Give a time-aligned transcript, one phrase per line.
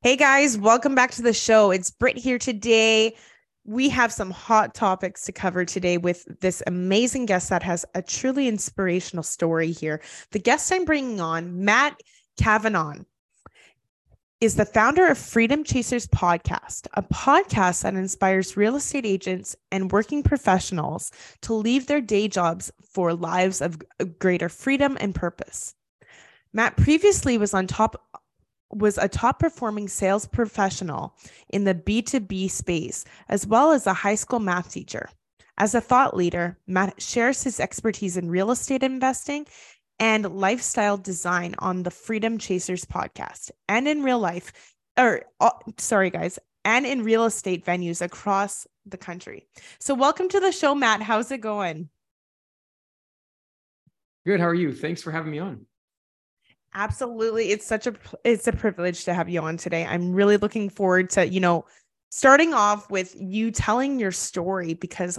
[0.00, 1.72] Hey guys, welcome back to the show.
[1.72, 3.16] It's Britt here today.
[3.64, 8.02] We have some hot topics to cover today with this amazing guest that has a
[8.02, 10.00] truly inspirational story here.
[10.30, 12.00] The guest I'm bringing on, Matt
[12.38, 12.94] Cavanaugh,
[14.40, 19.90] is the founder of Freedom Chasers Podcast, a podcast that inspires real estate agents and
[19.90, 21.10] working professionals
[21.42, 23.82] to leave their day jobs for lives of
[24.20, 25.74] greater freedom and purpose.
[26.52, 28.00] Matt previously was on top
[28.70, 31.14] was a top performing sales professional
[31.50, 35.08] in the B2B space, as well as a high school math teacher.
[35.56, 39.46] As a thought leader, Matt shares his expertise in real estate investing
[39.98, 44.52] and lifestyle design on the Freedom Chasers podcast and in real life,
[44.96, 49.46] or uh, sorry, guys, and in real estate venues across the country.
[49.80, 51.02] So, welcome to the show, Matt.
[51.02, 51.88] How's it going?
[54.26, 54.40] Good.
[54.40, 54.72] How are you?
[54.72, 55.66] Thanks for having me on.
[56.74, 57.50] Absolutely.
[57.50, 59.86] It's such a it's a privilege to have you on today.
[59.86, 61.64] I'm really looking forward to, you know,
[62.10, 65.18] starting off with you telling your story because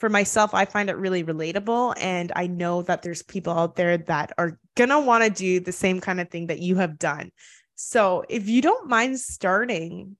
[0.00, 3.96] for myself I find it really relatable and I know that there's people out there
[3.98, 6.98] that are going to want to do the same kind of thing that you have
[6.98, 7.30] done.
[7.76, 10.16] So, if you don't mind starting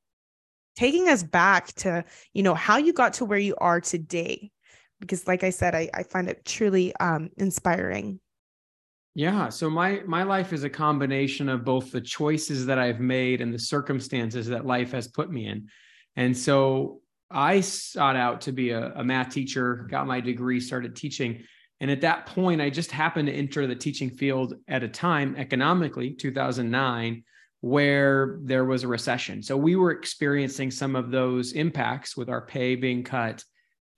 [0.76, 4.50] taking us back to, you know, how you got to where you are today
[5.00, 8.20] because like I said I I find it truly um inspiring.
[9.19, 13.41] Yeah, so my my life is a combination of both the choices that I've made
[13.41, 15.66] and the circumstances that life has put me in.
[16.14, 20.95] And so I sought out to be a, a math teacher, got my degree, started
[20.95, 21.42] teaching.
[21.80, 25.35] And at that point, I just happened to enter the teaching field at a time
[25.36, 27.24] economically, 2009,
[27.61, 29.42] where there was a recession.
[29.42, 33.42] So we were experiencing some of those impacts with our pay being cut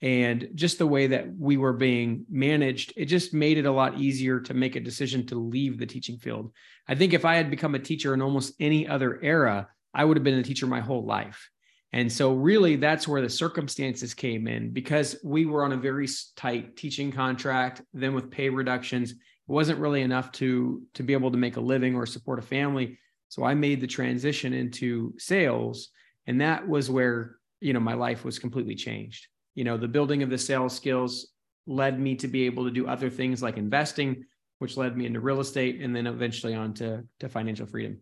[0.01, 3.99] and just the way that we were being managed it just made it a lot
[3.99, 6.51] easier to make a decision to leave the teaching field.
[6.87, 10.17] I think if i had become a teacher in almost any other era i would
[10.17, 11.49] have been a teacher my whole life.
[11.93, 14.71] And so really that's where the circumstances came in.
[14.71, 16.07] Because we were on a very
[16.37, 21.31] tight teaching contract then with pay reductions it wasn't really enough to to be able
[21.31, 22.97] to make a living or support a family.
[23.29, 25.89] So i made the transition into sales
[26.25, 30.23] and that was where you know my life was completely changed you know the building
[30.23, 31.27] of the sales skills
[31.67, 34.23] led me to be able to do other things like investing
[34.59, 37.99] which led me into real estate and then eventually on to, to financial freedom.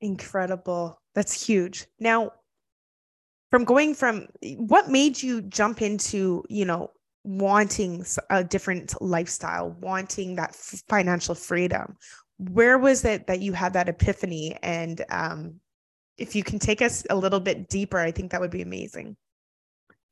[0.00, 1.02] Incredible.
[1.16, 1.86] That's huge.
[1.98, 2.30] Now
[3.50, 6.92] from going from what made you jump into you know
[7.24, 10.54] wanting a different lifestyle wanting that
[10.88, 11.96] financial freedom?
[12.38, 14.56] Where was it that you had that epiphany?
[14.62, 15.60] And um,
[16.18, 19.16] if you can take us a little bit deeper i think that would be amazing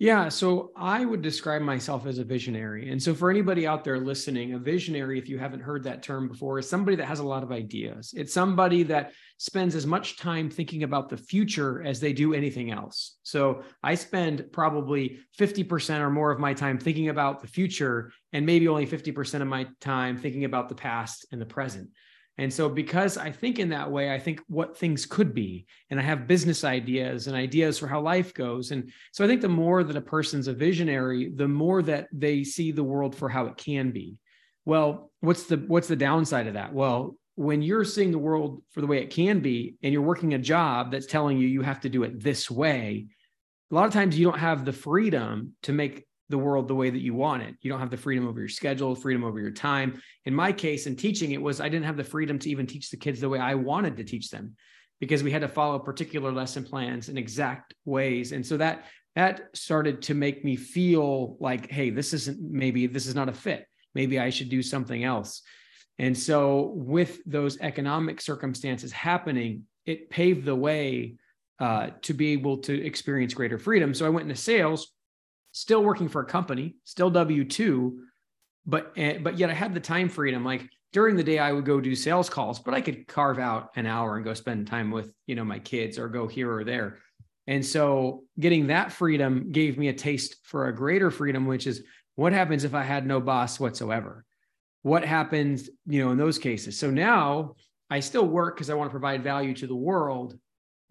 [0.02, 2.90] yeah, so I would describe myself as a visionary.
[2.90, 6.26] And so, for anybody out there listening, a visionary, if you haven't heard that term
[6.26, 8.12] before, is somebody that has a lot of ideas.
[8.16, 12.72] It's somebody that spends as much time thinking about the future as they do anything
[12.72, 13.16] else.
[13.22, 18.44] So, I spend probably 50% or more of my time thinking about the future, and
[18.44, 21.91] maybe only 50% of my time thinking about the past and the present.
[22.38, 26.00] And so, because I think in that way, I think what things could be, and
[26.00, 28.70] I have business ideas and ideas for how life goes.
[28.70, 32.42] And so, I think the more that a person's a visionary, the more that they
[32.42, 34.16] see the world for how it can be.
[34.65, 36.72] Well, what's the what's the downside of that?
[36.72, 40.32] Well, when you're seeing the world for the way it can be, and you're working
[40.32, 43.09] a job that's telling you you have to do it this way,
[43.71, 46.88] a lot of times you don't have the freedom to make the world the way
[46.88, 47.54] that you want it.
[47.60, 50.03] You don't have the freedom over your schedule, freedom over your time.
[50.25, 52.91] In my case, in teaching, it was I didn't have the freedom to even teach
[52.91, 54.56] the kids the way I wanted to teach them
[54.98, 58.33] because we had to follow particular lesson plans in exact ways.
[58.33, 63.06] And so that that started to make me feel like, hey, this isn't maybe this
[63.06, 63.66] is not a fit.
[63.95, 65.42] Maybe I should do something else.
[65.98, 71.16] And so with those economic circumstances happening, it paved the way
[71.59, 73.92] uh, to be able to experience greater freedom.
[73.92, 74.92] So I went into sales
[75.53, 78.01] still working for a company, still W two,
[78.66, 80.45] but eh, but yet I had the time freedom.
[80.45, 83.71] Like during the day, I would go do sales calls, but I could carve out
[83.77, 86.65] an hour and go spend time with you know my kids or go here or
[86.65, 86.99] there.
[87.47, 91.83] And so getting that freedom gave me a taste for a greater freedom, which is
[92.15, 94.25] what happens if I had no boss whatsoever?
[94.83, 96.78] What happens, you know, in those cases?
[96.78, 97.57] So now
[97.91, 100.39] I still work because I want to provide value to the world.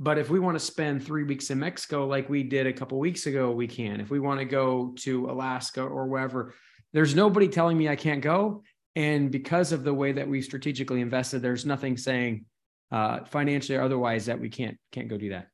[0.02, 2.98] But if we want to spend three weeks in Mexico, like we did a couple
[2.98, 4.02] weeks ago, we can.
[4.02, 6.56] If we want to go to Alaska or wherever,
[6.92, 8.64] there's nobody telling me I can't go.
[8.96, 12.46] And because of the way that we strategically invested, there's nothing saying
[12.92, 15.50] uh, financially or otherwise that we can't can't go do that.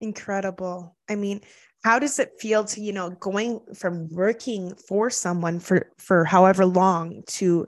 [0.00, 0.96] Incredible.
[1.06, 1.42] I mean,
[1.84, 6.64] how does it feel to you know going from working for someone for for however
[6.64, 7.66] long to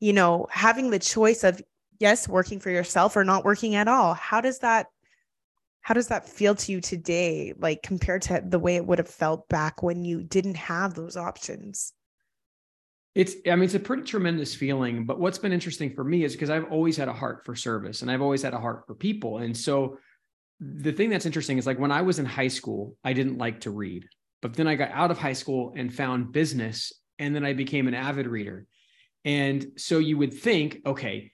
[0.00, 1.62] you know having the choice of
[1.98, 4.14] yes working for yourself or not working at all.
[4.14, 4.86] How does that
[5.80, 9.08] how does that feel to you today like compared to the way it would have
[9.08, 11.92] felt back when you didn't have those options?
[13.14, 16.32] It's i mean it's a pretty tremendous feeling but what's been interesting for me is
[16.32, 18.94] because i've always had a heart for service and i've always had a heart for
[18.94, 19.38] people.
[19.38, 19.98] And so
[20.60, 23.60] the thing that's interesting is like when i was in high school i didn't like
[23.60, 24.06] to read
[24.42, 27.88] but then i got out of high school and found business and then i became
[27.88, 28.66] an avid reader.
[29.24, 31.32] And so you would think okay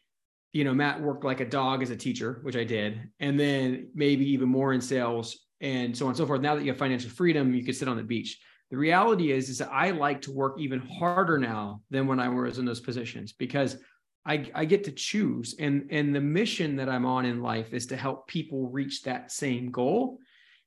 [0.52, 3.88] you know, Matt worked like a dog as a teacher, which I did, and then
[3.94, 6.42] maybe even more in sales and so on and so forth.
[6.42, 8.38] Now that you have financial freedom, you can sit on the beach.
[8.70, 12.28] The reality is, is that I like to work even harder now than when I
[12.28, 13.76] was in those positions because
[14.24, 15.54] I, I get to choose.
[15.58, 19.30] And, and the mission that I'm on in life is to help people reach that
[19.30, 20.18] same goal.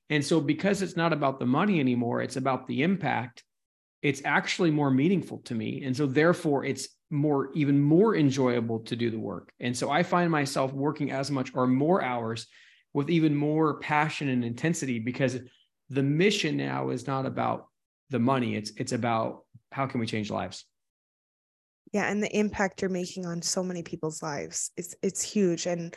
[0.09, 3.43] And so because it's not about the money anymore, it's about the impact,
[4.01, 5.83] it's actually more meaningful to me.
[5.83, 9.51] And so therefore it's more even more enjoyable to do the work.
[9.59, 12.47] And so i find myself working as much or more hours
[12.93, 15.37] with even more passion and intensity because
[15.89, 17.67] the mission now is not about
[18.09, 18.55] the money.
[18.55, 20.65] It's it's about how can we change lives.
[21.91, 25.67] Yeah and the impact you're making on so many people's lives it's it's huge.
[25.67, 25.95] And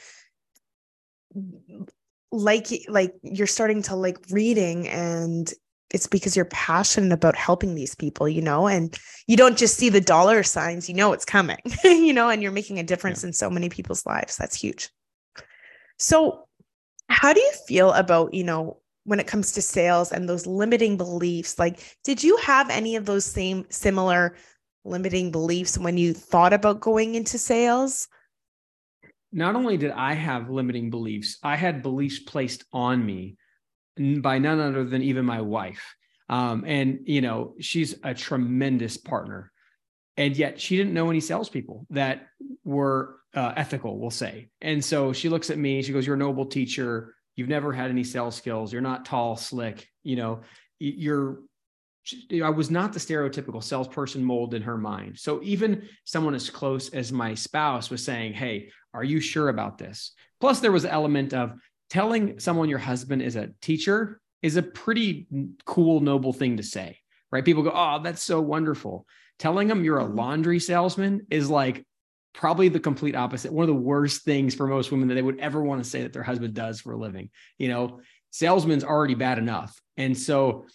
[2.30, 5.52] like like you're starting to like reading and
[5.90, 9.88] it's because you're passionate about helping these people, you know, and you don't just see
[9.88, 13.28] the dollar signs, you know, it's coming, you know, and you're making a difference yeah.
[13.28, 14.36] in so many people's lives.
[14.36, 14.90] That's huge.
[15.98, 16.46] So,
[17.08, 20.98] how do you feel about, you know, when it comes to sales and those limiting
[20.98, 21.58] beliefs?
[21.58, 24.36] Like, did you have any of those same similar
[24.84, 28.08] limiting beliefs when you thought about going into sales?
[29.32, 33.36] Not only did I have limiting beliefs, I had beliefs placed on me
[34.20, 35.94] by none other than even my wife.
[36.28, 39.50] Um, and you know, she's a tremendous partner,
[40.16, 42.26] and yet she didn't know any salespeople that
[42.64, 44.48] were uh, ethical, we'll say.
[44.60, 45.82] And so she looks at me.
[45.82, 47.14] She goes, "You're a noble teacher.
[47.36, 48.72] You've never had any sales skills.
[48.72, 49.88] You're not tall, slick.
[50.02, 50.40] You know,
[50.78, 51.40] you're."
[52.42, 55.18] I was not the stereotypical salesperson mold in her mind.
[55.18, 59.78] So even someone as close as my spouse was saying, "Hey, are you sure about
[59.78, 61.54] this?" Plus, there was an element of
[61.90, 65.26] telling someone your husband is a teacher is a pretty
[65.64, 66.98] cool, noble thing to say,
[67.32, 67.44] right?
[67.44, 69.06] People go, Oh, that's so wonderful.
[69.38, 70.16] Telling them you're a mm-hmm.
[70.16, 71.84] laundry salesman is like
[72.34, 73.52] probably the complete opposite.
[73.52, 76.02] One of the worst things for most women that they would ever want to say
[76.02, 77.30] that their husband does for a living.
[77.58, 78.00] You know,
[78.30, 79.80] salesman's already bad enough.
[79.96, 80.66] And so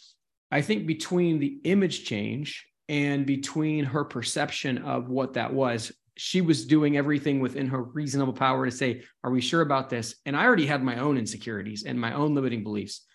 [0.51, 6.41] I think between the image change and between her perception of what that was, she
[6.41, 10.15] was doing everything within her reasonable power to say, Are we sure about this?
[10.25, 13.05] And I already had my own insecurities and my own limiting beliefs.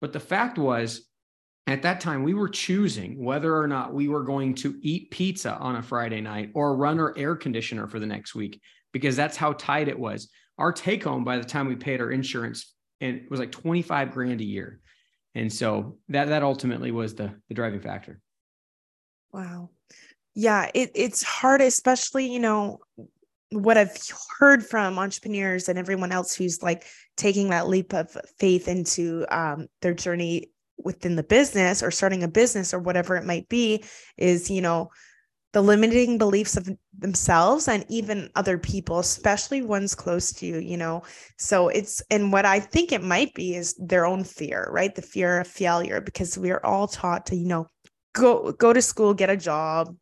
[0.00, 1.06] But the fact was,
[1.66, 5.54] at that time, we were choosing whether or not we were going to eat pizza
[5.56, 8.60] on a Friday night or run our air conditioner for the next week
[8.92, 10.30] because that's how tight it was.
[10.58, 14.12] Our take home by the time we paid our insurance, and it was like 25
[14.12, 14.80] grand a year.
[15.34, 18.20] And so that that ultimately was the the driving factor.
[19.32, 19.70] Wow
[20.36, 22.78] yeah it, it's hard especially you know
[23.50, 23.96] what i've
[24.38, 26.84] heard from entrepreneurs and everyone else who's like
[27.16, 32.28] taking that leap of faith into um, their journey within the business or starting a
[32.28, 33.82] business or whatever it might be
[34.18, 34.90] is you know
[35.52, 40.76] the limiting beliefs of themselves and even other people especially ones close to you you
[40.76, 41.02] know?
[41.38, 44.94] So it's and what i think it might be is their own fear right?
[44.94, 47.68] The fear of failure because we are all taught to you know
[48.12, 49.96] go go to school get a job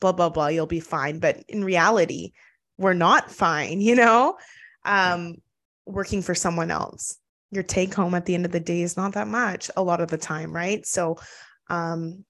[0.00, 1.18] blah blah blah you'll be fine.
[1.18, 2.32] But in reality
[2.78, 4.36] we're not fine you know?
[4.84, 5.36] Um
[5.86, 7.18] working for someone else
[7.50, 10.00] your take home at the end of the day is not that much a lot
[10.00, 10.86] of the time right?
[10.86, 11.16] So
[11.68, 12.24] um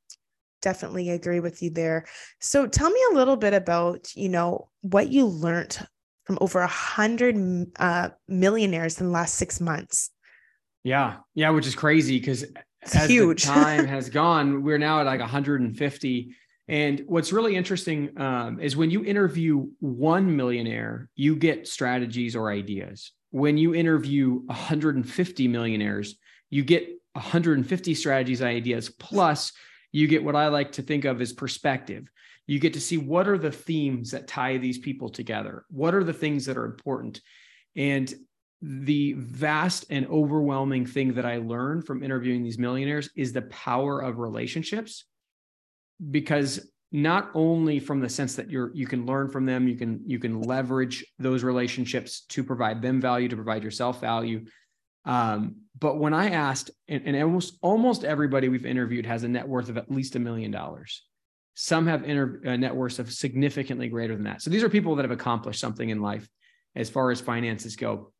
[0.62, 2.07] definitely agree with you there.
[2.39, 5.79] So tell me a little bit about you know what you learned
[6.25, 10.11] from over a hundred uh, millionaires in the last six months.
[10.85, 11.17] Yeah.
[11.35, 12.45] Yeah which is crazy because
[12.95, 13.43] as huge.
[13.45, 16.37] time has gone we're now at like 150
[16.71, 22.49] and what's really interesting um, is when you interview one millionaire, you get strategies or
[22.49, 23.11] ideas.
[23.31, 26.17] When you interview 150 millionaires,
[26.49, 29.53] you get 150 strategies, ideas, plus
[29.91, 32.09] you get what I like to think of as perspective.
[32.47, 35.65] You get to see what are the themes that tie these people together?
[35.71, 37.21] What are the things that are important?
[37.75, 38.15] And
[38.62, 43.99] the vast and overwhelming thing that I learned from interviewing these millionaires is the power
[43.99, 45.07] of relationships.
[46.11, 50.00] Because not only from the sense that you're you can learn from them, you can
[50.07, 54.47] you can leverage those relationships to provide them value, to provide yourself value.
[55.04, 59.47] Um, but when I asked, and, and almost almost everybody we've interviewed has a net
[59.47, 61.04] worth of at least a million dollars.
[61.54, 64.40] Some have inter, uh, net worths of significantly greater than that.
[64.40, 66.26] So these are people that have accomplished something in life
[66.75, 68.12] as far as finances go.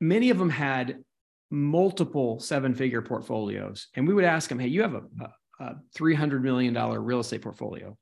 [0.00, 1.04] Many of them had
[1.50, 3.88] multiple seven figure portfolios.
[3.94, 5.02] And we would ask them, hey, you have a,
[5.60, 7.96] a $300 million real estate portfolio.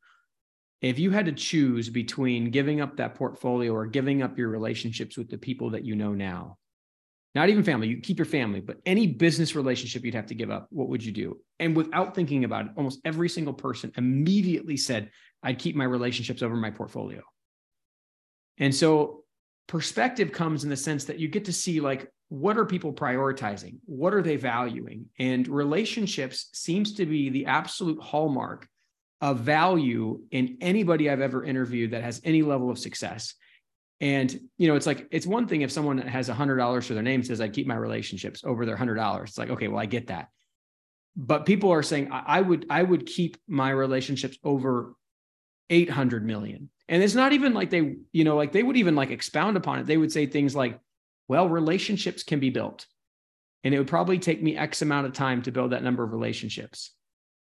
[0.81, 5.19] If you had to choose between giving up that portfolio or giving up your relationships
[5.19, 6.57] with the people that you know now,
[7.35, 10.51] not even family, you keep your family, but any business relationship you'd have to give
[10.51, 11.39] up, what would you do?
[11.59, 15.11] And without thinking about it, almost every single person immediately said,
[15.43, 17.23] I'd keep my relationships over my portfolio.
[18.59, 19.25] And so
[19.67, 23.79] perspective comes in the sense that you get to see like what are people prioritizing?
[23.87, 25.07] What are they valuing?
[25.19, 28.69] And relationships seems to be the absolute hallmark
[29.21, 33.35] of value in anybody I've ever interviewed that has any level of success.
[34.01, 36.95] And you know, it's like it's one thing if someone has a hundred dollars for
[36.95, 39.31] their name says I keep my relationships over their hundred dollars.
[39.31, 40.29] It's like okay, well I get that,
[41.17, 44.95] but people are saying I, would I would keep my relationships over
[45.69, 46.71] eight hundred million.
[46.89, 49.81] And it's not even like they you know like they would even like expound upon
[49.81, 49.87] it.
[49.87, 50.79] They would say things like,
[51.29, 52.87] well, relationships can be built,
[53.65, 56.13] and it would probably take me X amount of time to build that number of
[56.13, 56.93] relationships.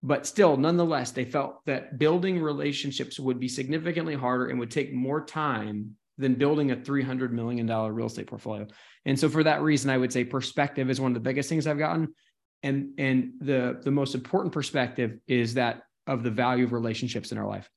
[0.03, 4.93] But still, nonetheless, they felt that building relationships would be significantly harder and would take
[4.93, 8.67] more time than building a $300 million real estate portfolio.
[9.07, 11.67] And so for that reason, I would say perspective is one of the biggest things
[11.67, 12.15] I've gotten.
[12.63, 17.39] And, and the, the most important perspective is that of the value of relationships in
[17.39, 17.69] our life.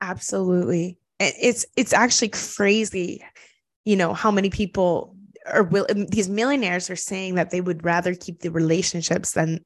[0.00, 0.98] Absolutely.
[1.18, 3.22] It's, it's actually crazy,
[3.90, 5.16] you know, how many people
[5.52, 9.58] are will um, these millionaires are saying that they would rather keep the relationships than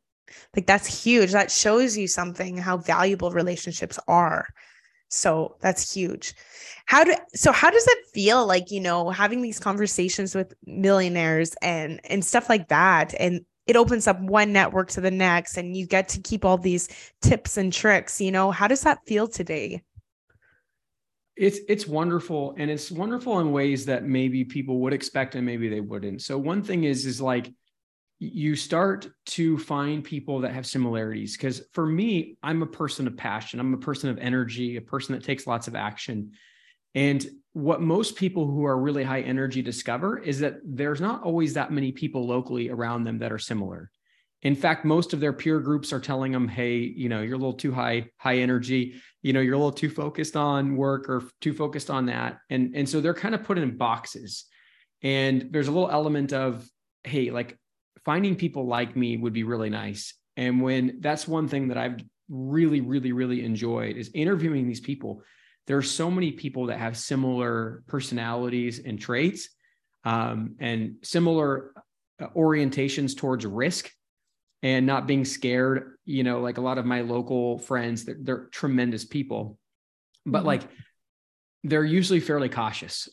[0.57, 1.33] like that's huge.
[1.33, 4.47] That shows you something how valuable relationships are.
[5.11, 6.33] So that's huge.
[6.87, 11.55] How do so how does it feel like, you know, having these conversations with millionaires
[11.61, 15.77] and and stuff like that and it opens up one network to the next and
[15.77, 16.89] you get to keep all these
[17.21, 19.83] tips and tricks, you know, how does that feel today?
[21.37, 25.69] It's it's wonderful and it's wonderful in ways that maybe people would expect and maybe
[25.69, 26.23] they wouldn't.
[26.23, 27.53] So one thing is is like
[28.21, 31.37] you start to find people that have similarities.
[31.37, 35.15] Because for me, I'm a person of passion, I'm a person of energy, a person
[35.15, 36.33] that takes lots of action.
[36.95, 41.55] And what most people who are really high energy discover is that there's not always
[41.55, 43.91] that many people locally around them that are similar.
[44.45, 47.39] In fact, most of their peer groups are telling them, "Hey, you know, you're a
[47.39, 48.95] little too high high energy.
[49.23, 52.77] You know, you're a little too focused on work or too focused on that." And
[52.77, 54.45] and so they're kind of put in boxes.
[55.03, 56.69] And there's a little element of,
[57.05, 57.59] "Hey, like
[58.05, 60.15] finding people like me would be really nice.
[60.37, 61.99] And when that's one thing that I've
[62.29, 65.23] really, really, really enjoyed is interviewing these people.
[65.67, 69.49] There are so many people that have similar personalities and traits
[70.05, 71.73] um, and similar
[72.21, 73.91] uh, orientations towards risk
[74.65, 75.93] and not being scared.
[76.05, 79.57] You know, like a lot of my local friends, they're, they're tremendous people,
[80.27, 80.49] but mm-hmm.
[80.49, 80.63] like
[81.63, 83.09] they're usually fairly cautious.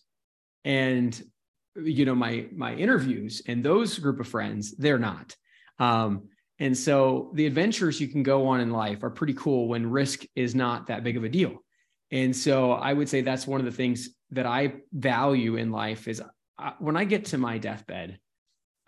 [0.66, 1.22] And
[1.76, 5.36] you know my my interviews and those group of friends they're not
[5.80, 6.28] um,
[6.60, 10.24] and so the adventures you can go on in life are pretty cool when risk
[10.36, 11.56] is not that big of a deal
[12.12, 16.08] and so i would say that's one of the things that i value in life
[16.08, 16.22] is
[16.58, 18.20] I, uh, when i get to my deathbed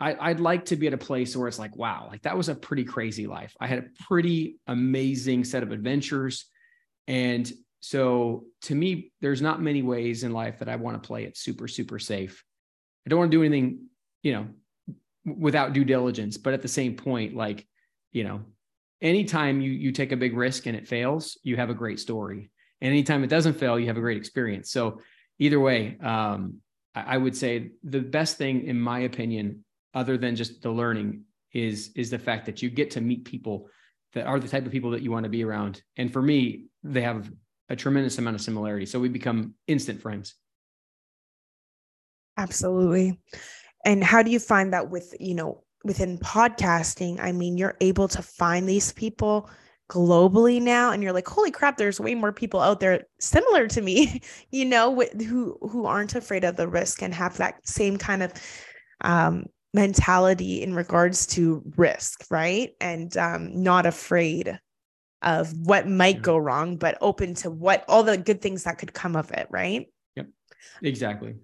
[0.04, 2.48] I, i'd like to be at a place where it's like wow like that was
[2.48, 6.46] a pretty crazy life i had a pretty amazing set of adventures
[7.06, 11.24] and so to me there's not many ways in life that i want to play
[11.24, 12.44] it super super safe
[13.04, 13.86] I don't want to do anything,
[14.22, 14.46] you know,
[15.24, 16.36] without due diligence.
[16.36, 17.66] But at the same point, like,
[18.12, 18.42] you know,
[19.02, 22.50] anytime you you take a big risk and it fails, you have a great story.
[22.80, 24.70] And anytime it doesn't fail, you have a great experience.
[24.70, 25.00] So
[25.38, 26.60] either way, um,
[26.94, 31.24] I, I would say the best thing, in my opinion, other than just the learning,
[31.52, 33.68] is is the fact that you get to meet people
[34.14, 35.82] that are the type of people that you want to be around.
[35.96, 37.30] And for me, they have
[37.68, 38.86] a tremendous amount of similarity.
[38.86, 40.34] So we become instant friends.
[42.36, 43.20] Absolutely.
[43.84, 47.20] And how do you find that with, you know, within podcasting?
[47.20, 49.50] I mean, you're able to find these people
[49.90, 53.82] globally now and you're like holy crap there's way more people out there similar to
[53.82, 54.98] me you know
[55.28, 58.32] who who aren't afraid of the risk and have that same kind of
[59.02, 64.58] um mentality in regards to risk right and um not afraid
[65.24, 68.92] of what might go wrong, but open to what all the good things that could
[68.92, 69.86] come of it, right?
[70.16, 70.28] Yep.
[70.82, 71.34] Exactly.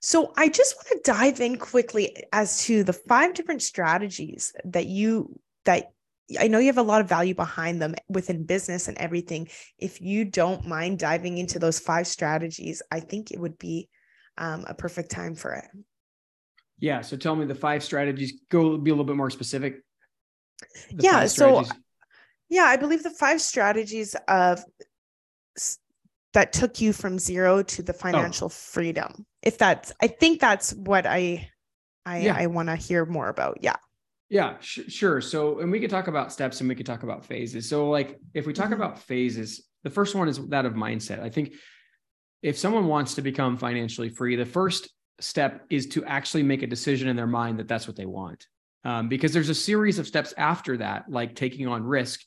[0.00, 4.86] So I just want to dive in quickly as to the five different strategies that
[4.86, 5.90] you that
[6.38, 9.48] I know you have a lot of value behind them within business and everything.
[9.78, 13.88] If you don't mind diving into those five strategies, I think it would be
[14.36, 15.64] um, a perfect time for it.
[16.78, 17.00] Yeah.
[17.00, 18.40] So tell me the five strategies.
[18.50, 19.82] Go be a little bit more specific.
[20.92, 21.26] The yeah.
[21.26, 21.64] So,
[22.48, 24.64] yeah, I believe the five strategies of
[26.34, 27.96] that took you from zero to the oh.
[27.96, 28.50] financial oh.
[28.50, 29.26] freedom.
[29.42, 31.48] If that's, I think that's what I,
[32.06, 32.36] I, yeah.
[32.36, 33.58] I want to hear more about.
[33.60, 33.76] Yeah.
[34.30, 35.20] Yeah, sh- sure.
[35.20, 37.68] So, and we could talk about steps and we could talk about phases.
[37.68, 38.74] So, like, if we talk mm-hmm.
[38.74, 41.20] about phases, the first one is that of mindset.
[41.20, 41.54] I think
[42.42, 44.90] if someone wants to become financially free, the first
[45.20, 48.46] step is to actually make a decision in their mind that that's what they want.
[48.84, 52.20] Um, because there's a series of steps after that, like taking on risk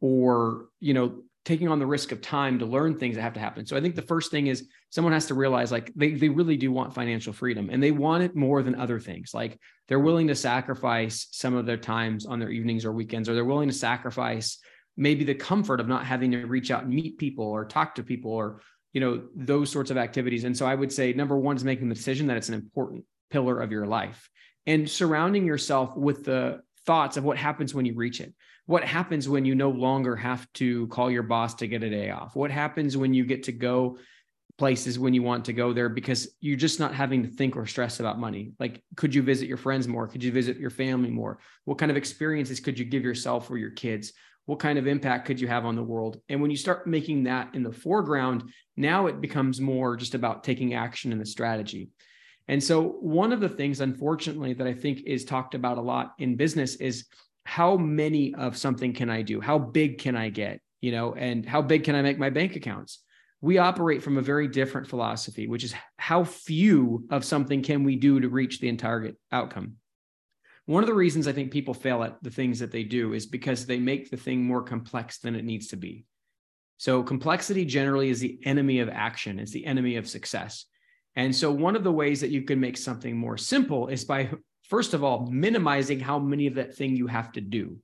[0.00, 3.40] or, you know, taking on the risk of time to learn things that have to
[3.40, 3.64] happen.
[3.64, 6.56] So I think the first thing is someone has to realize like they, they really
[6.56, 9.32] do want financial freedom and they want it more than other things.
[9.32, 13.34] Like they're willing to sacrifice some of their times on their evenings or weekends, or
[13.34, 14.58] they're willing to sacrifice
[14.96, 18.02] maybe the comfort of not having to reach out and meet people or talk to
[18.02, 18.60] people or
[18.96, 20.44] you know those sorts of activities.
[20.44, 23.04] And so i would say number one is making the decision that it's an important
[23.28, 24.30] pillar of your life
[24.66, 28.32] and surrounding yourself with the thoughts of what happens when you reach it.
[28.64, 32.08] What happens when you no longer have to call your boss to get a day
[32.08, 32.34] off?
[32.34, 33.98] What happens when you get to go
[34.56, 37.66] places when you want to go there because you're just not having to think or
[37.66, 38.52] stress about money?
[38.58, 40.08] Like could you visit your friends more?
[40.08, 41.38] Could you visit your family more?
[41.66, 44.14] What kind of experiences could you give yourself or your kids
[44.46, 46.20] what kind of impact could you have on the world?
[46.28, 50.44] And when you start making that in the foreground now it becomes more just about
[50.44, 51.90] taking action in the strategy.
[52.48, 56.12] And so one of the things unfortunately that i think is talked about a lot
[56.18, 57.06] in business is
[57.44, 59.40] how many of something can i do?
[59.40, 62.56] How big can i get you know and how big can i make my bank
[62.56, 63.02] accounts?
[63.42, 67.96] We operate from a very different philosophy which is how few of something can we
[67.96, 69.76] do to reach the entire outcome
[70.66, 73.24] one of the reasons I think people fail at the things that they do is
[73.24, 76.04] because they make the thing more complex than it needs to be.
[76.78, 80.66] So, complexity generally is the enemy of action, it's the enemy of success.
[81.14, 84.30] And so, one of the ways that you can make something more simple is by,
[84.64, 87.78] first of all, minimizing how many of that thing you have to do.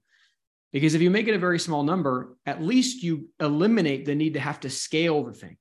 [0.73, 4.35] Because if you make it a very small number, at least you eliminate the need
[4.35, 5.57] to have to scale the thing.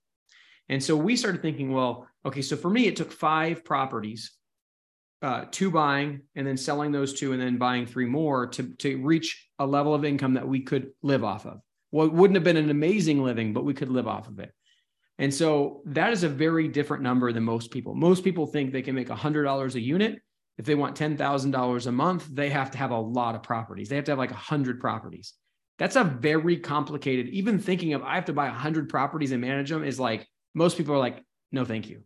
[0.69, 4.31] And so we started thinking, well, okay, so for me, it took five properties
[5.21, 8.97] uh, two buying and then selling those two and then buying three more to, to
[9.03, 11.62] reach a level of income that we could live off of.
[11.91, 14.51] Well, it wouldn't have been an amazing living, but we could live off of it.
[15.19, 17.93] And so that is a very different number than most people.
[17.93, 20.19] Most people think they can make $100 a unit.
[20.57, 23.89] If they want $10,000 a month, they have to have a lot of properties.
[23.89, 25.34] They have to have like 100 properties.
[25.77, 29.69] That's a very complicated, even thinking of I have to buy 100 properties and manage
[29.69, 32.01] them is like, most people are like, no, thank you.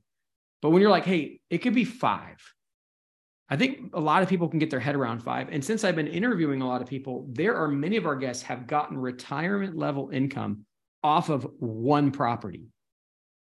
[0.62, 2.38] But when you're like, hey, it could be five,
[3.50, 5.50] I think a lot of people can get their head around five.
[5.52, 8.44] And since I've been interviewing a lot of people, there are many of our guests
[8.44, 10.66] have gotten retirement level income
[11.04, 12.66] off of one property.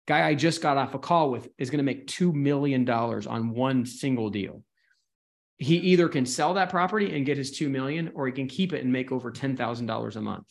[0.06, 3.50] Guy I just got off a call with is going to make $2 million on
[3.54, 4.62] one single deal.
[5.56, 8.74] He either can sell that property and get his 2 million or he can keep
[8.74, 10.46] it and make over $10,000 a month.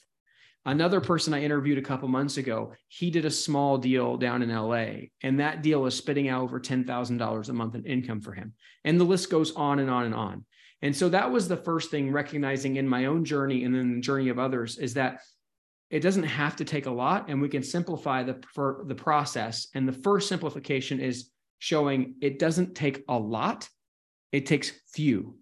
[0.65, 4.49] Another person I interviewed a couple months ago, he did a small deal down in
[4.49, 8.54] LA, and that deal is spitting out over $10,000 a month in income for him.
[8.86, 10.45] And the list goes on and on and on.
[10.82, 14.02] And so that was the first thing, recognizing in my own journey and then the
[14.02, 15.19] journey of others, is that
[15.89, 18.41] it doesn't have to take a lot, and we can simplify the,
[18.88, 19.67] the process.
[19.76, 23.67] And the first simplification is showing it doesn't take a lot,
[24.32, 25.38] it takes few.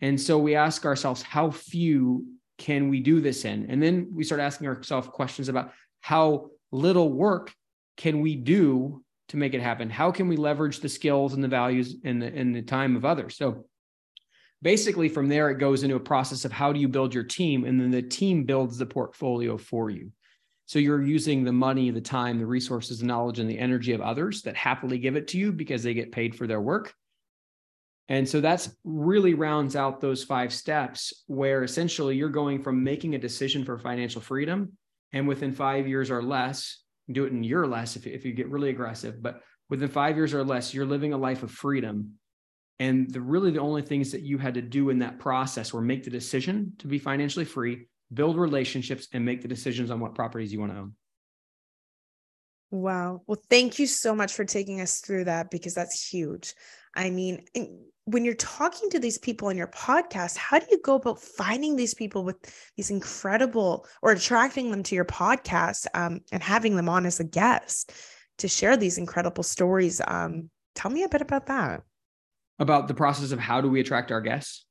[0.00, 2.24] And so we ask ourselves, how few
[2.60, 3.68] can we do this in?
[3.70, 7.52] And then we start asking ourselves questions about how little work
[7.96, 9.88] can we do to make it happen?
[9.88, 13.04] How can we leverage the skills and the values and the, and the time of
[13.04, 13.36] others?
[13.36, 13.64] So
[14.60, 17.64] basically from there, it goes into a process of how do you build your team?
[17.64, 20.12] And then the team builds the portfolio for you.
[20.66, 24.00] So you're using the money, the time, the resources, the knowledge, and the energy of
[24.00, 26.94] others that happily give it to you because they get paid for their work.
[28.10, 33.14] And so that's really rounds out those five steps where essentially you're going from making
[33.14, 34.72] a decision for financial freedom
[35.12, 38.50] and within five years or less, do it in year less if, if you get
[38.50, 42.14] really aggressive, but within five years or less, you're living a life of freedom.
[42.80, 45.80] And the really the only things that you had to do in that process were
[45.80, 50.16] make the decision to be financially free, build relationships, and make the decisions on what
[50.16, 50.94] properties you want to own.
[52.72, 53.22] Wow.
[53.26, 56.54] Well, thank you so much for taking us through that because that's huge.
[56.94, 57.44] I mean,
[58.10, 61.76] when you're talking to these people on your podcast, how do you go about finding
[61.76, 62.36] these people with
[62.76, 67.24] these incredible or attracting them to your podcast um, and having them on as a
[67.24, 67.92] guest
[68.38, 70.00] to share these incredible stories?
[70.06, 71.82] Um, tell me a bit about that.
[72.58, 74.64] About the process of how do we attract our guests?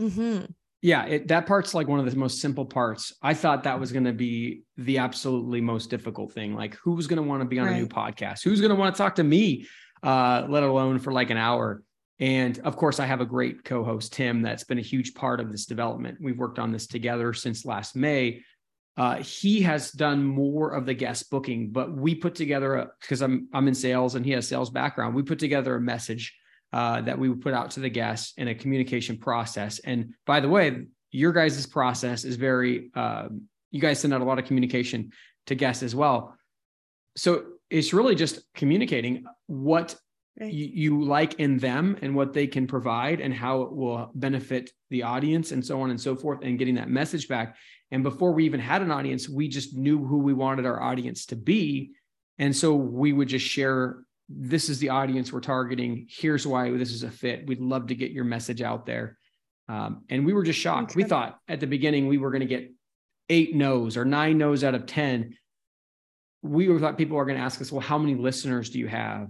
[0.00, 0.44] Mm-hmm.
[0.80, 3.12] Yeah, it, that part's like one of the most simple parts.
[3.22, 6.54] I thought that was going to be the absolutely most difficult thing.
[6.54, 7.76] Like, who's going to want to be on right.
[7.76, 8.44] a new podcast?
[8.44, 9.66] Who's going to want to talk to me,
[10.02, 11.82] uh, let alone for like an hour?
[12.20, 15.40] And of course, I have a great co host, Tim, that's been a huge part
[15.40, 16.18] of this development.
[16.20, 18.42] We've worked on this together since last May.
[18.96, 23.48] Uh, he has done more of the guest booking, but we put together because I'm
[23.52, 25.16] I'm in sales and he has sales background.
[25.16, 26.32] We put together a message
[26.72, 29.80] uh, that we would put out to the guests in a communication process.
[29.80, 33.28] And by the way, your guys' process is very uh,
[33.72, 35.10] you guys send out a lot of communication
[35.46, 36.36] to guests as well.
[37.16, 39.96] So it's really just communicating what
[40.40, 40.52] right.
[40.52, 44.70] you, you like in them and what they can provide and how it will benefit
[44.90, 47.56] the audience and so on and so forth and getting that message back.
[47.90, 51.26] And before we even had an audience we just knew who we wanted our audience
[51.26, 51.92] to be.
[52.38, 56.06] And so we would just share this is the audience we're targeting.
[56.08, 57.46] Here's why this is a fit.
[57.46, 59.18] We'd love to get your message out there.
[59.68, 60.92] Um, and we were just shocked.
[60.92, 61.02] Okay.
[61.02, 62.70] we thought at the beginning we were going to get
[63.28, 65.36] eight no's or nine no's out of ten.
[66.42, 69.28] We thought people are going to ask us well how many listeners do you have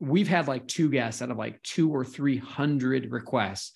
[0.00, 3.72] we've had like two guests out of like two or three hundred requests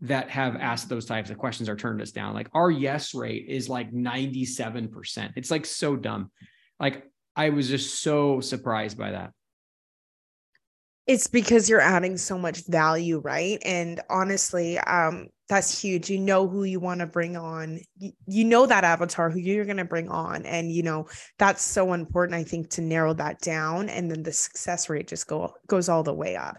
[0.00, 2.34] that have asked those types of questions or turned us down.
[2.34, 5.32] Like our yes rate is like 97%.
[5.34, 6.30] It's like so dumb.
[6.78, 9.32] Like I was just so surprised by that.
[11.06, 13.58] It's because you're adding so much value, right?
[13.64, 16.10] And honestly, um, that's huge.
[16.10, 17.80] You know who you want to bring on.
[17.96, 21.08] You, you know that avatar who you're going to bring on and you know
[21.38, 25.26] that's so important i think to narrow that down and then the success rate just
[25.26, 26.58] go goes all the way up.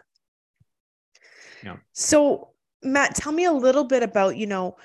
[1.64, 1.78] Yeah.
[1.94, 2.50] So
[2.82, 4.76] matt tell me a little bit about you know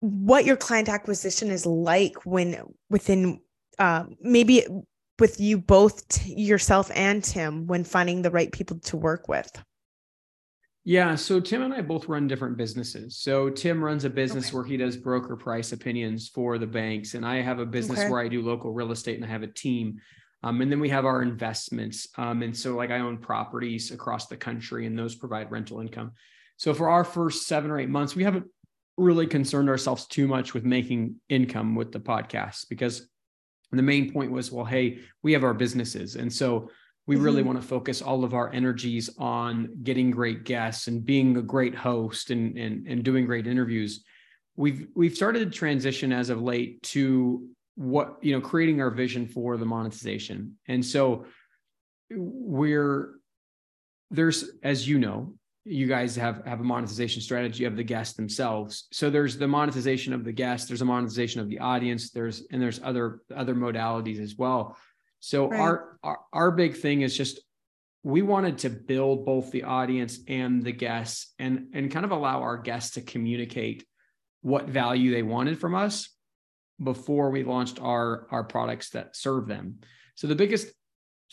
[0.00, 3.40] what your client acquisition is like when within
[3.78, 4.66] uh, maybe
[5.18, 9.50] with you both t- yourself and tim when finding the right people to work with
[10.90, 11.14] yeah.
[11.14, 13.16] So Tim and I both run different businesses.
[13.16, 14.56] So Tim runs a business okay.
[14.56, 18.10] where he does broker price opinions for the banks, and I have a business okay.
[18.10, 20.00] where I do local real estate and I have a team.
[20.42, 22.08] Um, and then we have our investments.
[22.18, 26.10] Um, and so, like, I own properties across the country, and those provide rental income.
[26.56, 28.46] So, for our first seven or eight months, we haven't
[28.96, 33.08] really concerned ourselves too much with making income with the podcast because
[33.70, 36.16] the main point was, well, hey, we have our businesses.
[36.16, 36.68] And so,
[37.10, 37.24] we mm-hmm.
[37.24, 41.42] really want to focus all of our energies on getting great guests and being a
[41.42, 44.04] great host and, and, and doing great interviews.
[44.54, 49.26] We've we've started to transition as of late to what you know creating our vision
[49.26, 50.56] for the monetization.
[50.68, 51.26] And so
[52.12, 53.14] we're
[54.12, 58.88] there's as you know you guys have have a monetization strategy of the guests themselves
[58.92, 62.60] so there's the monetization of the guests there's a monetization of the audience there's and
[62.60, 64.76] there's other other modalities as well
[65.20, 65.60] so right.
[65.60, 67.40] our, our our big thing is just
[68.02, 72.40] we wanted to build both the audience and the guests and and kind of allow
[72.40, 73.86] our guests to communicate
[74.42, 76.08] what value they wanted from us
[76.82, 79.78] before we launched our our products that serve them.
[80.14, 80.68] So the biggest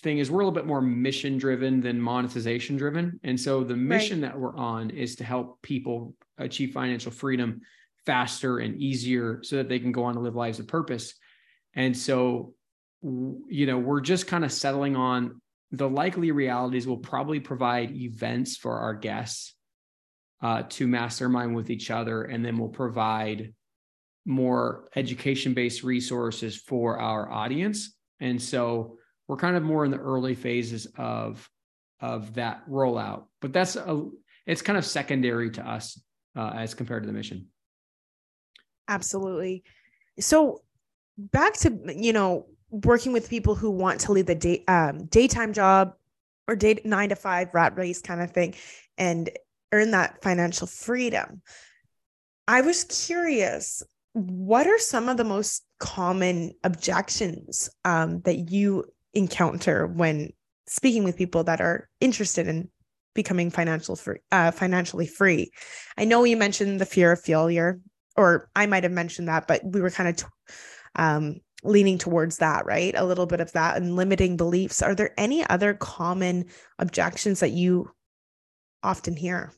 [0.04, 3.20] thing is we're a little bit more mission driven than monetization driven.
[3.24, 4.32] And so the mission right.
[4.32, 7.62] that we're on is to help people achieve financial freedom
[8.06, 11.16] faster and easier so that they can go on to live lives of purpose.
[11.74, 12.54] And so
[13.04, 18.58] you know, we're just kind of settling on the likely realities will probably provide events
[18.58, 19.54] for our guests
[20.42, 23.54] uh, to mastermind with each other, and then we'll provide
[24.26, 27.96] more education based resources for our audience.
[28.20, 31.50] And so we're kind of more in the early phases of
[32.00, 34.10] of that rollout, but that's a
[34.46, 36.00] it's kind of secondary to us
[36.36, 37.48] uh, as compared to the mission.
[38.88, 39.64] Absolutely.
[40.20, 40.62] So
[41.18, 45.54] back to you know working with people who want to leave the day um, daytime
[45.54, 45.94] job
[46.48, 48.56] or day nine to five rat race kind of thing
[48.98, 49.30] and
[49.72, 51.42] earn that financial freedom.
[52.48, 59.86] I was curious, what are some of the most common objections um, that you encounter
[59.86, 60.32] when
[60.68, 62.70] speaking with people that are interested in
[63.14, 65.52] becoming financial free, uh, financially free?
[65.98, 67.82] I know you mentioned the fear of failure,
[68.16, 70.26] or I might have mentioned that, but we were kind of t-
[70.96, 72.94] um, leaning towards that, right?
[72.96, 74.82] A little bit of that and limiting beliefs.
[74.82, 76.46] Are there any other common
[76.80, 77.92] objections that you
[78.84, 79.54] often hear?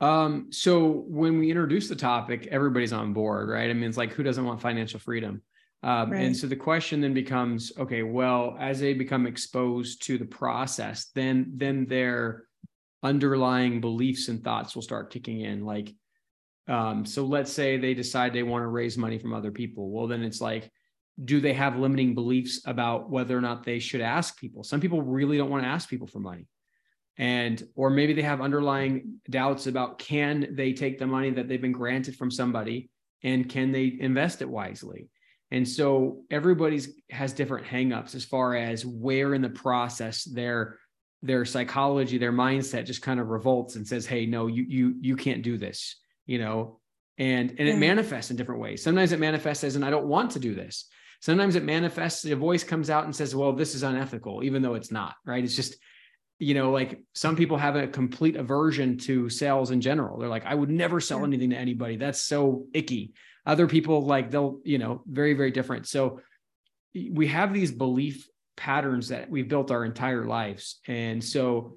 [0.00, 3.68] Um, so when we introduce the topic, everybody's on board, right?
[3.68, 5.42] I mean, it's like who doesn't want financial freedom?
[5.82, 6.24] Um, right.
[6.24, 11.10] And so the question then becomes, okay, well, as they become exposed to the process,
[11.14, 12.44] then then they're
[13.02, 15.64] underlying beliefs and thoughts will start kicking in.
[15.64, 15.94] Like,
[16.68, 19.90] um, so let's say they decide they want to raise money from other people.
[19.90, 20.70] Well, then it's like,
[21.24, 24.62] do they have limiting beliefs about whether or not they should ask people?
[24.62, 26.46] Some people really don't want to ask people for money.
[27.18, 31.60] And, or maybe they have underlying doubts about can they take the money that they've
[31.60, 32.90] been granted from somebody
[33.22, 35.10] and can they invest it wisely?
[35.50, 40.78] And so everybody's has different hangups as far as where in the process their
[41.22, 45.16] their psychology, their mindset just kind of revolts and says, "Hey, no, you you you
[45.16, 45.96] can't do this,"
[46.30, 46.78] you know.
[47.18, 48.82] And and it manifests in different ways.
[48.82, 50.86] Sometimes it manifests as, "And I don't want to do this."
[51.20, 52.24] Sometimes it manifests.
[52.24, 55.16] A voice comes out and says, "Well, this is unethical," even though it's not.
[55.26, 55.44] Right?
[55.44, 55.76] It's just
[56.40, 60.18] you know, like some people have a complete aversion to sales in general.
[60.18, 61.96] They're like, I would never sell anything to anybody.
[61.96, 63.12] That's so icky.
[63.44, 65.86] Other people like they'll, you know, very, very different.
[65.86, 66.20] So
[66.94, 70.80] we have these belief patterns that we've built our entire lives.
[70.88, 71.76] And so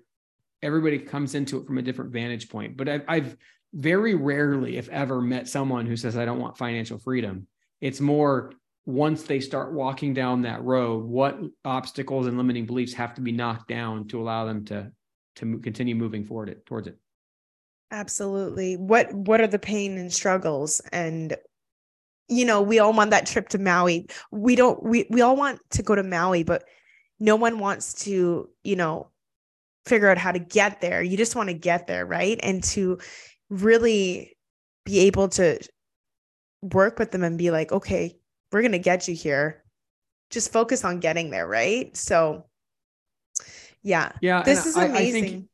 [0.62, 2.78] everybody comes into it from a different vantage point.
[2.78, 3.38] But I've, I've
[3.74, 7.48] very rarely, if ever, met someone who says, I don't want financial freedom.
[7.82, 8.54] It's more
[8.86, 13.32] once they start walking down that road, what obstacles and limiting beliefs have to be
[13.32, 14.92] knocked down to allow them to
[15.38, 16.98] to continue moving forward it towards it.
[17.92, 18.76] Absolutely.
[18.76, 21.36] What what are the pain and struggles and
[22.30, 24.08] you know, we all want that trip to Maui.
[24.32, 26.64] We don't we we all want to go to Maui, but
[27.20, 29.10] no one wants to, you know,
[29.86, 31.02] figure out how to get there.
[31.02, 32.40] You just want to get there, right?
[32.42, 33.00] And to
[33.50, 34.38] really
[34.86, 35.60] be able to
[36.62, 38.18] work with them and be like, okay,
[38.52, 39.64] we're going to get you here.
[40.30, 41.96] Just focus on getting there, right?
[41.96, 42.46] So
[43.84, 44.12] yeah.
[44.22, 44.44] Yeah.
[44.44, 44.96] This is amazing.
[44.96, 45.46] I, I think,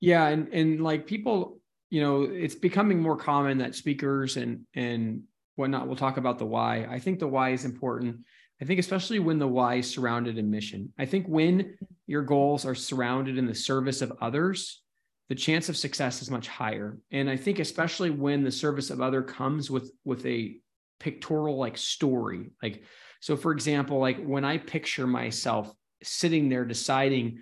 [0.00, 5.22] yeah, and and like people, you know, it's becoming more common that speakers and and
[5.56, 5.86] whatnot.
[5.86, 6.86] We'll talk about the why.
[6.90, 8.20] I think the why is important.
[8.60, 10.92] I think especially when the why is surrounded in mission.
[10.98, 11.76] I think when
[12.06, 14.82] your goals are surrounded in the service of others,
[15.28, 16.98] the chance of success is much higher.
[17.10, 20.56] And I think especially when the service of other comes with with a
[21.00, 22.50] pictorial like story.
[22.62, 22.84] Like
[23.20, 27.38] so for example, like when I picture myself sitting there deciding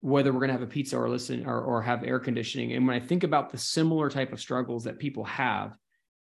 [0.00, 2.86] whether we're going to have a pizza or listen or, or have air conditioning and
[2.86, 5.72] when i think about the similar type of struggles that people have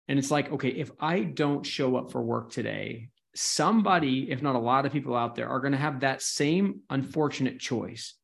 [0.10, 4.56] and it's like, okay, if I don't show up for work today, somebody, if not
[4.56, 8.16] a lot of people out there, are going to have that same unfortunate choice.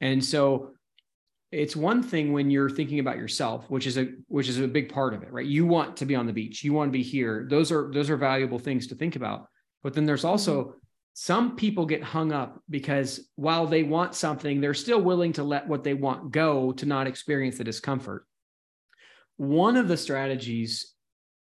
[0.00, 0.70] And so
[1.52, 4.92] it's one thing when you're thinking about yourself, which is a which is a big
[4.92, 5.46] part of it, right?
[5.46, 7.46] You want to be on the beach, you want to be here.
[7.48, 9.48] Those are those are valuable things to think about.
[9.82, 10.78] But then there's also mm-hmm.
[11.14, 15.66] some people get hung up because while they want something, they're still willing to let
[15.66, 18.26] what they want go to not experience the discomfort
[19.40, 20.92] one of the strategies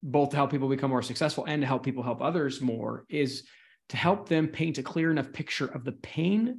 [0.02, 3.44] both to help people become more successful and to help people help others more is
[3.88, 6.58] to help them paint a clear enough picture of the pain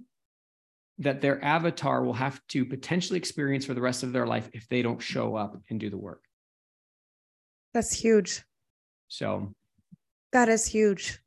[1.00, 4.68] that their avatar will have to potentially experience for the rest of their life if
[4.70, 6.24] they don't show up and do the work.
[7.74, 8.44] That's huge.
[9.10, 9.54] So
[10.32, 11.20] that is huge.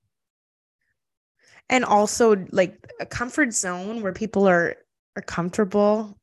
[1.68, 4.76] And also like a comfort zone where people are
[5.16, 6.18] are comfortable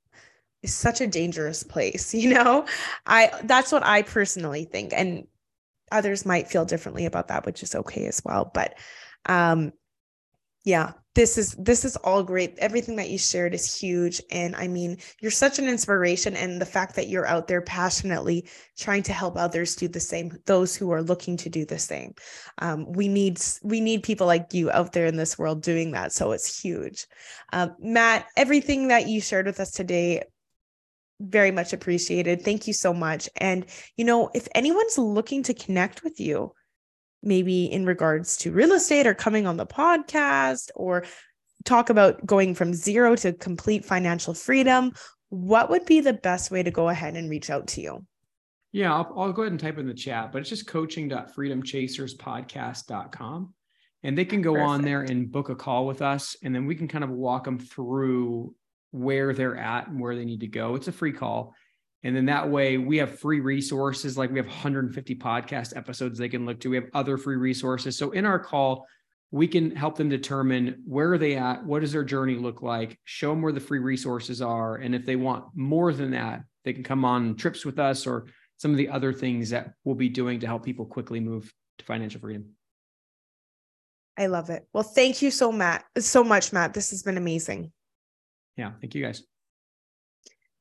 [0.63, 2.65] is such a dangerous place, you know?
[3.05, 5.27] I that's what I personally think and
[5.91, 8.75] others might feel differently about that, which is okay as well, but
[9.27, 9.71] um
[10.65, 12.57] yeah, this is this is all great.
[12.57, 16.65] Everything that you shared is huge and I mean, you're such an inspiration and the
[16.65, 20.91] fact that you're out there passionately trying to help others do the same, those who
[20.91, 22.15] are looking to do the same.
[22.57, 26.11] Um, we need we need people like you out there in this world doing that,
[26.11, 27.05] so it's huge.
[27.53, 30.23] Um, Matt, everything that you shared with us today
[31.21, 32.41] very much appreciated.
[32.41, 33.29] Thank you so much.
[33.37, 36.51] And, you know, if anyone's looking to connect with you,
[37.25, 41.03] maybe in regards to real estate or coming on the podcast or
[41.63, 44.93] talk about going from zero to complete financial freedom,
[45.29, 48.05] what would be the best way to go ahead and reach out to you?
[48.71, 53.53] Yeah, I'll, I'll go ahead and type in the chat, but it's just coaching.freedomchaserspodcast.com.
[54.03, 54.69] And they can go Perfect.
[54.69, 56.35] on there and book a call with us.
[56.43, 58.53] And then we can kind of walk them through
[58.91, 60.75] where they're at and where they need to go.
[60.75, 61.55] It's a free call.
[62.05, 66.29] And then that way we have free resources, like we have 150 podcast episodes they
[66.29, 66.69] can look to.
[66.69, 67.97] We have other free resources.
[67.97, 68.85] So in our call,
[69.31, 72.99] we can help them determine where are they at, what does their journey look like,
[73.05, 74.75] show them where the free resources are.
[74.75, 78.27] And if they want more than that, they can come on trips with us or
[78.57, 81.85] some of the other things that we'll be doing to help people quickly move to
[81.85, 82.51] financial freedom.
[84.15, 84.67] I love it.
[84.73, 86.75] Well, thank you so Matt, so much, Matt.
[86.75, 87.73] This has been amazing
[88.57, 89.23] yeah, thank you guys.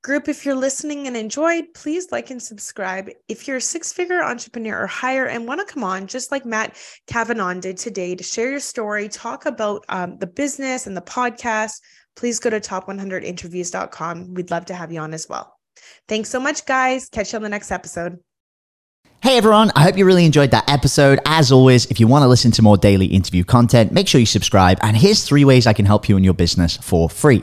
[0.04, 3.08] Group, if you're listening and enjoyed, please like and subscribe.
[3.26, 6.44] If you're a six figure entrepreneur or higher and want to come on, just like
[6.44, 11.00] Matt Cavanaugh did today, to share your story, talk about um, the business and the
[11.00, 11.80] podcast,
[12.16, 14.34] please go to top100interviews.com.
[14.34, 15.56] We'd love to have you on as well.
[16.06, 17.08] Thanks so much, guys.
[17.08, 18.18] Catch you on the next episode.
[19.24, 21.18] Hey everyone, I hope you really enjoyed that episode.
[21.24, 24.26] As always, if you want to listen to more daily interview content, make sure you
[24.26, 24.78] subscribe.
[24.82, 27.42] And here's three ways I can help you in your business for free.